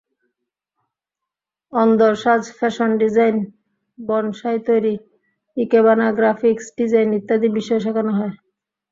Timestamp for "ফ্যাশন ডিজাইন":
2.57-3.35